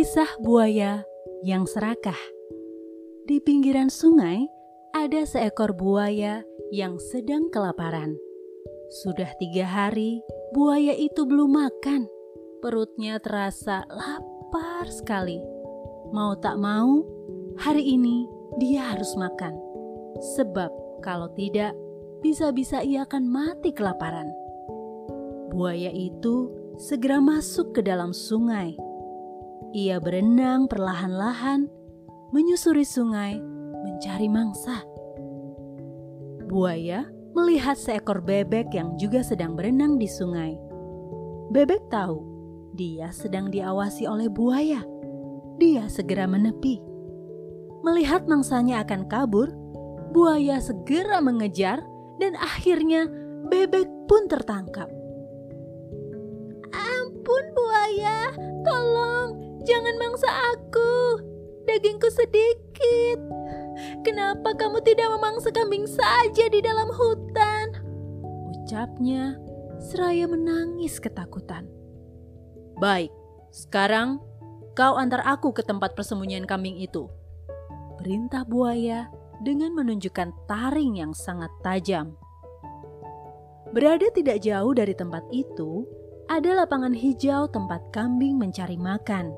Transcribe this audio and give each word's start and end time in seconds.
Kisah 0.00 0.40
buaya 0.40 1.04
yang 1.44 1.68
serakah. 1.68 2.16
Di 3.28 3.36
pinggiran 3.36 3.92
sungai 3.92 4.48
ada 4.96 5.28
seekor 5.28 5.76
buaya 5.76 6.40
yang 6.72 6.96
sedang 6.96 7.52
kelaparan. 7.52 8.16
Sudah 9.04 9.28
tiga 9.36 9.68
hari 9.68 10.24
buaya 10.56 10.96
itu 10.96 11.28
belum 11.28 11.52
makan. 11.52 12.08
Perutnya 12.64 13.20
terasa 13.20 13.84
lapar 13.92 14.88
sekali. 14.88 15.36
Mau 16.16 16.32
tak 16.40 16.56
mau, 16.56 17.04
hari 17.60 17.92
ini 17.92 18.24
dia 18.56 18.96
harus 18.96 19.12
makan. 19.20 19.52
Sebab 20.32 21.04
kalau 21.04 21.28
tidak, 21.36 21.76
bisa-bisa 22.24 22.80
ia 22.80 23.04
akan 23.04 23.28
mati 23.28 23.76
kelaparan. 23.76 24.32
Buaya 25.52 25.92
itu 25.92 26.48
segera 26.80 27.20
masuk 27.20 27.76
ke 27.76 27.84
dalam 27.84 28.16
sungai 28.16 28.88
ia 29.70 30.02
berenang 30.02 30.66
perlahan-lahan, 30.66 31.70
menyusuri 32.34 32.82
sungai, 32.82 33.38
mencari 33.86 34.26
mangsa. 34.26 34.82
Buaya 36.50 37.06
melihat 37.38 37.78
seekor 37.78 38.18
bebek 38.18 38.74
yang 38.74 38.98
juga 38.98 39.22
sedang 39.22 39.54
berenang 39.54 39.94
di 39.94 40.10
sungai. 40.10 40.58
Bebek 41.54 41.86
tahu 41.86 42.18
dia 42.74 43.14
sedang 43.14 43.50
diawasi 43.50 44.10
oleh 44.10 44.26
buaya. 44.26 44.82
Dia 45.62 45.86
segera 45.86 46.26
menepi. 46.26 46.82
Melihat 47.86 48.26
mangsanya 48.26 48.82
akan 48.82 49.06
kabur, 49.06 49.54
buaya 50.10 50.58
segera 50.58 51.22
mengejar 51.22 51.78
dan 52.18 52.34
akhirnya 52.34 53.06
bebek 53.46 53.86
pun 54.10 54.26
tertangkap. 54.26 54.90
Ampun 56.74 57.44
buaya, 57.54 58.34
tolong 58.66 58.79
Jangan 59.70 59.94
mangsa 60.02 60.26
aku. 60.26 61.22
Dagingku 61.62 62.10
sedikit. 62.10 63.22
Kenapa 64.02 64.58
kamu 64.58 64.82
tidak 64.82 65.14
memangsa 65.14 65.54
kambing 65.54 65.86
saja 65.86 66.50
di 66.50 66.58
dalam 66.58 66.90
hutan? 66.90 67.78
Ucapnya 68.50 69.38
seraya 69.78 70.26
menangis 70.26 70.98
ketakutan. 70.98 71.70
Baik, 72.82 73.14
sekarang 73.54 74.18
kau 74.74 74.98
antar 74.98 75.22
aku 75.22 75.54
ke 75.54 75.62
tempat 75.62 75.94
persembunyian 75.94 76.50
kambing 76.50 76.74
itu. 76.74 77.06
Perintah 77.94 78.42
buaya 78.42 79.06
dengan 79.46 79.70
menunjukkan 79.78 80.50
taring 80.50 80.98
yang 80.98 81.14
sangat 81.14 81.52
tajam. 81.62 82.18
Berada 83.70 84.10
tidak 84.10 84.42
jauh 84.42 84.74
dari 84.74 84.98
tempat 84.98 85.22
itu, 85.30 85.86
ada 86.26 86.58
lapangan 86.58 86.90
hijau 86.90 87.46
tempat 87.46 87.86
kambing 87.94 88.34
mencari 88.34 88.74
makan. 88.74 89.30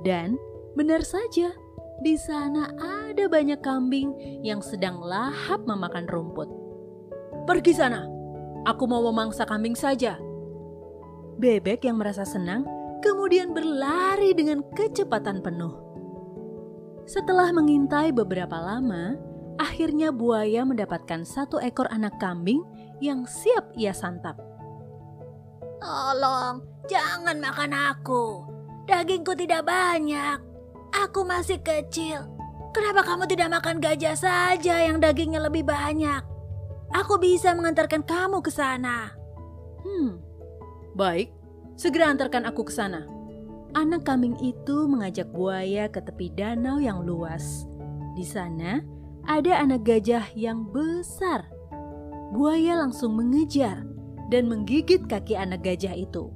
Dan 0.00 0.40
benar 0.78 1.04
saja, 1.04 1.52
di 2.00 2.16
sana 2.16 2.72
ada 2.80 3.28
banyak 3.28 3.60
kambing 3.60 4.16
yang 4.40 4.64
sedang 4.64 5.04
lahap 5.04 5.60
memakan 5.68 6.08
rumput. 6.08 6.48
Pergi 7.44 7.76
sana, 7.76 8.08
aku 8.64 8.88
mau 8.88 9.04
memangsa 9.12 9.44
kambing 9.44 9.76
saja. 9.76 10.16
Bebek 11.36 11.84
yang 11.84 12.00
merasa 12.00 12.24
senang 12.24 12.64
kemudian 13.04 13.52
berlari 13.52 14.32
dengan 14.36 14.64
kecepatan 14.76 15.40
penuh. 15.44 15.72
Setelah 17.08 17.50
mengintai 17.52 18.12
beberapa 18.12 18.54
lama, 18.60 19.16
akhirnya 19.60 20.12
buaya 20.12 20.64
mendapatkan 20.64 21.24
satu 21.24 21.60
ekor 21.60 21.88
anak 21.92 22.16
kambing 22.16 22.64
yang 23.00 23.24
siap 23.28 23.72
ia 23.76 23.92
santap. 23.92 24.36
Tolong, 25.80 26.60
jangan 26.88 27.36
makan 27.40 27.72
aku. 27.72 28.24
Dagingku 28.88 29.36
tidak 29.36 29.66
banyak. 29.66 30.38
Aku 30.90 31.22
masih 31.26 31.60
kecil. 31.60 32.26
Kenapa 32.70 33.02
kamu 33.02 33.26
tidak 33.26 33.48
makan 33.50 33.82
gajah 33.82 34.14
saja 34.14 34.86
yang 34.86 35.02
dagingnya 35.02 35.42
lebih 35.42 35.66
banyak? 35.66 36.22
Aku 36.94 37.18
bisa 37.18 37.54
mengantarkan 37.54 38.02
kamu 38.02 38.42
ke 38.42 38.50
sana. 38.50 39.10
Hmm, 39.82 40.22
baik. 40.94 41.30
Segera 41.74 42.10
antarkan 42.10 42.46
aku 42.46 42.66
ke 42.66 42.72
sana. 42.74 43.06
Anak 43.74 44.02
kambing 44.02 44.34
itu 44.42 44.90
mengajak 44.90 45.30
buaya 45.30 45.86
ke 45.86 46.02
tepi 46.02 46.34
danau 46.34 46.82
yang 46.82 47.06
luas. 47.06 47.66
Di 48.18 48.26
sana 48.26 48.82
ada 49.26 49.62
anak 49.62 49.86
gajah 49.86 50.26
yang 50.34 50.66
besar. 50.74 51.46
Buaya 52.34 52.78
langsung 52.78 53.14
mengejar 53.18 53.86
dan 54.30 54.50
menggigit 54.50 55.06
kaki 55.06 55.38
anak 55.38 55.62
gajah 55.66 55.94
itu. 55.94 56.30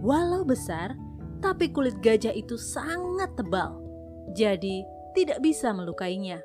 Walau 0.00 0.44
besar, 0.44 0.96
tapi 1.40 1.72
kulit 1.72 1.98
gajah 2.04 2.32
itu 2.36 2.60
sangat 2.60 3.32
tebal, 3.34 3.80
jadi 4.36 4.84
tidak 5.16 5.42
bisa 5.42 5.74
melukainya. 5.74 6.44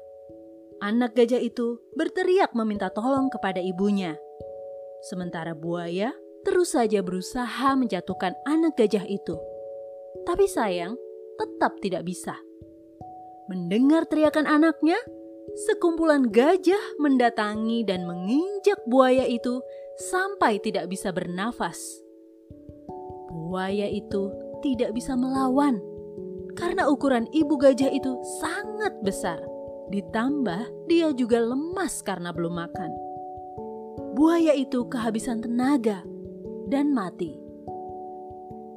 Anak 0.83 1.15
gajah 1.15 1.39
itu 1.39 1.79
berteriak 1.95 2.51
meminta 2.51 2.91
tolong 2.91 3.31
kepada 3.31 3.63
ibunya. 3.63 4.19
Sementara 5.07 5.55
buaya 5.55 6.11
terus 6.43 6.77
saja 6.77 7.01
berusaha 7.01 7.73
menjatuhkan 7.75 8.35
anak 8.45 8.75
gajah 8.77 9.05
itu. 9.07 9.35
Tapi 10.23 10.45
sayang, 10.45 10.95
tetap 11.35 11.77
tidak 11.81 12.05
bisa. 12.05 12.37
Mendengar 13.45 14.09
teriakan 14.09 14.49
anaknya, 14.49 14.97
sekumpulan 15.69 16.29
gajah 16.29 16.97
mendatangi 16.97 17.85
dan 17.85 18.05
menginjak 18.09 18.81
buaya 18.89 19.25
itu 19.29 19.61
sampai 20.09 20.57
tidak 20.61 20.89
bisa 20.89 21.13
bernafas. 21.13 21.77
Buaya 23.29 23.85
itu 23.89 24.44
tidak 24.65 24.97
bisa 24.97 25.13
melawan 25.13 25.77
karena 26.57 26.89
ukuran 26.89 27.29
ibu 27.29 27.53
gajah 27.59 27.91
itu 27.93 28.17
sangat 28.41 28.95
besar. 29.05 29.37
Ditambah 29.93 30.89
dia 30.89 31.13
juga 31.13 31.37
lemas 31.37 32.01
karena 32.01 32.33
belum 32.33 32.57
makan. 32.57 32.91
Buaya 34.17 34.57
itu 34.57 34.87
kehabisan 34.89 35.45
tenaga 35.45 36.01
dan 36.71 36.89
mati. 36.95 37.37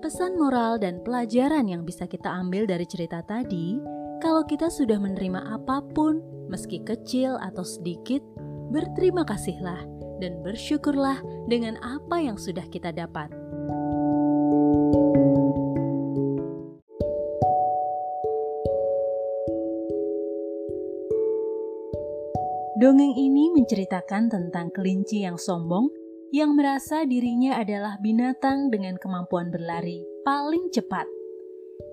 Pesan 0.05 0.37
moral 0.37 0.77
dan 0.79 1.01
pelajaran 1.01 1.67
yang 1.67 1.83
bisa 1.83 2.05
kita 2.05 2.29
ambil 2.29 2.69
dari 2.69 2.85
cerita 2.85 3.25
tadi, 3.25 3.81
kalau 4.21 4.45
kita 4.45 4.69
sudah 4.69 4.99
menerima 4.99 5.43
apa 5.59 5.83
pun, 5.95 6.23
meski 6.51 6.83
kecil 6.83 7.39
atau 7.39 7.63
sedikit, 7.63 8.23
berterima 8.71 9.23
kasihlah 9.27 9.87
dan 10.19 10.43
bersyukurlah 10.43 11.23
dengan 11.47 11.79
apa 11.83 12.19
yang 12.19 12.39
sudah 12.39 12.67
kita 12.71 12.91
dapat. 12.95 13.31
Dongeng 22.79 23.19
ini 23.19 23.51
menceritakan 23.59 24.31
tentang 24.31 24.71
kelinci 24.71 25.27
yang 25.27 25.35
sombong 25.35 25.91
yang 26.31 26.55
merasa 26.55 27.03
dirinya 27.03 27.59
adalah 27.59 27.99
binatang 27.99 28.71
dengan 28.71 28.95
kemampuan 29.03 29.51
berlari 29.51 30.07
paling 30.23 30.71
cepat. 30.71 31.03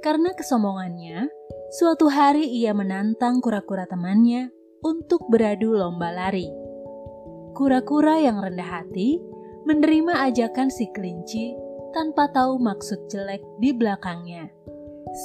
Karena 0.06 0.30
kesombongannya, 0.38 1.26
suatu 1.74 2.06
hari 2.06 2.46
ia 2.62 2.78
menantang 2.78 3.42
kura-kura 3.42 3.90
temannya 3.90 4.54
untuk 4.86 5.26
beradu 5.26 5.74
lomba 5.74 6.14
lari. 6.14 6.46
Kura-kura 7.58 8.22
yang 8.22 8.38
rendah 8.38 8.86
hati 8.86 9.18
menerima 9.66 10.30
ajakan 10.30 10.70
si 10.70 10.86
kelinci 10.94 11.58
tanpa 11.98 12.30
tahu 12.30 12.62
maksud 12.62 13.10
jelek 13.10 13.42
di 13.58 13.74
belakangnya. 13.74 14.54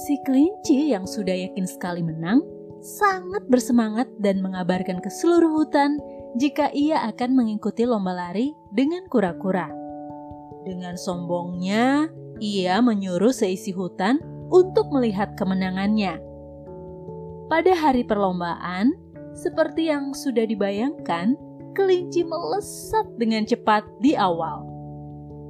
Si 0.09 0.17
kelinci 0.25 0.97
yang 0.97 1.05
sudah 1.05 1.37
yakin 1.37 1.69
sekali 1.69 2.01
menang 2.01 2.60
sangat 2.81 3.45
bersemangat 3.47 4.09
dan 4.19 4.41
mengabarkan 4.41 5.05
ke 5.05 5.13
seluruh 5.13 5.63
hutan 5.63 6.01
jika 6.41 6.73
ia 6.73 7.05
akan 7.13 7.37
mengikuti 7.37 7.85
lomba 7.85 8.17
lari 8.17 8.57
dengan 8.73 9.05
kura-kura. 9.13 9.69
Dengan 10.65 10.97
sombongnya, 10.97 12.09
ia 12.41 12.81
menyuruh 12.81 13.33
seisi 13.33 13.73
hutan 13.73 14.21
untuk 14.49 14.89
melihat 14.93 15.37
kemenangannya. 15.37 16.21
Pada 17.53 17.73
hari 17.77 18.05
perlombaan, 18.05 18.97
seperti 19.37 19.93
yang 19.93 20.17
sudah 20.17 20.49
dibayangkan, 20.49 21.37
kelinci 21.77 22.25
melesat 22.25 23.07
dengan 23.21 23.47
cepat 23.47 23.87
di 24.01 24.17
awal. 24.17 24.67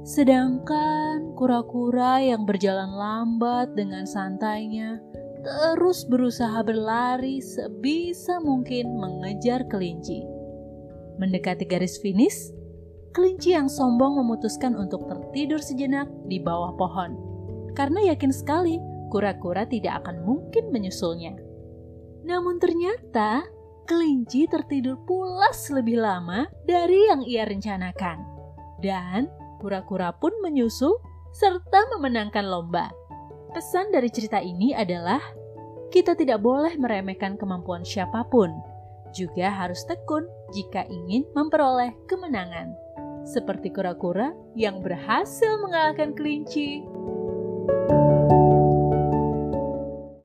Sedangkan 0.01 1.37
kura-kura 1.37 2.17
yang 2.17 2.49
berjalan 2.49 2.89
lambat 2.89 3.77
dengan 3.77 4.09
santainya 4.09 4.97
terus 5.41 6.05
berusaha 6.05 6.61
berlari 6.61 7.41
sebisa 7.41 8.41
mungkin 8.41 8.97
mengejar 8.97 9.65
kelinci. 9.67 10.21
Mendekati 11.17 11.65
garis 11.65 11.97
finish, 12.01 12.53
kelinci 13.13 13.53
yang 13.53 13.69
sombong 13.69 14.17
memutuskan 14.21 14.73
untuk 14.77 15.05
tertidur 15.09 15.59
sejenak 15.61 16.09
di 16.25 16.41
bawah 16.41 16.73
pohon 16.77 17.31
karena 17.73 18.11
yakin 18.11 18.31
sekali 18.35 18.79
kura-kura 19.11 19.67
tidak 19.67 20.03
akan 20.03 20.23
mungkin 20.23 20.71
menyusulnya. 20.71 21.35
Namun 22.23 22.59
ternyata 22.61 23.43
kelinci 23.87 24.47
tertidur 24.47 24.99
pulas 25.03 25.67
lebih 25.71 25.99
lama 25.99 26.47
dari 26.67 27.11
yang 27.11 27.23
ia 27.25 27.43
rencanakan. 27.47 28.23
Dan 28.79 29.27
kura-kura 29.59 30.15
pun 30.15 30.31
menyusul 30.39 30.95
serta 31.31 31.91
memenangkan 31.95 32.47
lomba. 32.47 32.91
Pesan 33.51 33.91
dari 33.91 34.07
cerita 34.07 34.39
ini 34.39 34.71
adalah 34.71 35.19
kita 35.91 36.15
tidak 36.15 36.39
boleh 36.39 36.71
meremehkan 36.79 37.35
kemampuan 37.35 37.83
siapa 37.83 38.23
pun, 38.31 38.47
juga 39.11 39.51
harus 39.51 39.83
tekun 39.83 40.23
jika 40.55 40.87
ingin 40.87 41.27
memperoleh 41.35 41.91
kemenangan. 42.07 42.71
Seperti 43.27 43.75
kura-kura 43.75 44.31
yang 44.55 44.79
berhasil 44.79 45.59
mengalahkan 45.59 46.15
kelinci. 46.15 46.87